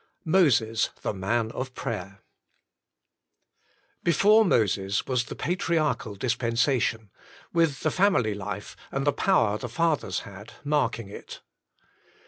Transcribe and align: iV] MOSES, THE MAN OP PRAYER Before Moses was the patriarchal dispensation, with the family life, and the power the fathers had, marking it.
iV] 0.21 0.25
MOSES, 0.25 0.89
THE 1.03 1.13
MAN 1.13 1.51
OP 1.51 1.75
PRAYER 1.75 2.21
Before 4.03 4.43
Moses 4.43 5.05
was 5.05 5.25
the 5.25 5.35
patriarchal 5.35 6.15
dispensation, 6.15 7.11
with 7.53 7.81
the 7.81 7.91
family 7.91 8.33
life, 8.33 8.75
and 8.91 9.05
the 9.05 9.13
power 9.13 9.59
the 9.59 9.69
fathers 9.69 10.21
had, 10.21 10.53
marking 10.65 11.07
it. 11.07 11.41